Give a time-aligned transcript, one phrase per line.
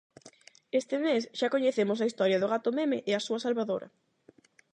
[0.79, 3.87] Este mes xa coñecemos a historia do gato meme e a súa salvadora.